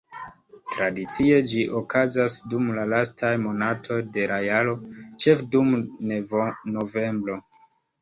Tradicie 0.75 1.35
ĝi 1.51 1.65
okazas 1.81 2.39
dum 2.55 2.73
la 2.79 2.87
lastaj 2.95 3.31
monatoj 3.45 4.01
de 4.19 4.27
la 4.35 4.43
jaro, 4.49 4.77
ĉefe 5.27 5.49
dum 5.55 5.81
novembro. 6.11 7.43